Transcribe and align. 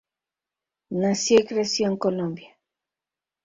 Nació 0.89 1.41
y 1.41 1.45
creció 1.45 1.87
en 1.87 1.97
Colombia. 1.97 2.57